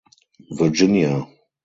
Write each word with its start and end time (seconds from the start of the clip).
Virginia. 0.59 1.13